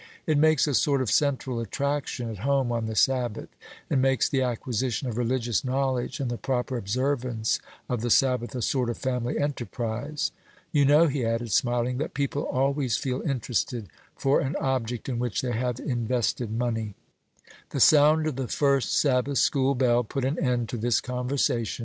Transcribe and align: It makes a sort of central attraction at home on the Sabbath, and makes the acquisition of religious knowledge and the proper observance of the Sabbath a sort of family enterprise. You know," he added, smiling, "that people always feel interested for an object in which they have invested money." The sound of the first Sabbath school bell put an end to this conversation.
It 0.25 0.39
makes 0.39 0.65
a 0.65 0.73
sort 0.73 0.99
of 1.03 1.11
central 1.11 1.59
attraction 1.59 2.27
at 2.31 2.39
home 2.39 2.71
on 2.71 2.87
the 2.87 2.95
Sabbath, 2.95 3.49
and 3.87 4.01
makes 4.01 4.27
the 4.27 4.41
acquisition 4.41 5.07
of 5.07 5.15
religious 5.15 5.63
knowledge 5.63 6.19
and 6.19 6.31
the 6.31 6.39
proper 6.39 6.75
observance 6.75 7.59
of 7.87 8.01
the 8.01 8.09
Sabbath 8.09 8.55
a 8.55 8.63
sort 8.63 8.89
of 8.89 8.97
family 8.97 9.37
enterprise. 9.37 10.31
You 10.71 10.85
know," 10.85 11.05
he 11.05 11.23
added, 11.23 11.51
smiling, 11.51 11.99
"that 11.99 12.15
people 12.15 12.41
always 12.47 12.97
feel 12.97 13.21
interested 13.21 13.89
for 14.15 14.39
an 14.39 14.55
object 14.55 15.07
in 15.07 15.19
which 15.19 15.43
they 15.43 15.51
have 15.51 15.79
invested 15.79 16.49
money." 16.49 16.95
The 17.69 17.79
sound 17.79 18.25
of 18.25 18.37
the 18.37 18.47
first 18.47 18.97
Sabbath 18.99 19.37
school 19.37 19.75
bell 19.75 20.03
put 20.03 20.25
an 20.25 20.39
end 20.43 20.67
to 20.69 20.77
this 20.77 20.99
conversation. 20.99 21.79